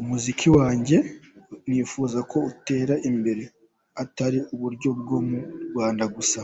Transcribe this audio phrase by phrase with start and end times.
[0.00, 0.96] Umuziki wanjye
[1.68, 3.42] nifuza ko utera imbere;
[4.02, 5.38] atari uburyo bwo mu
[5.70, 6.40] Rwanda gusa.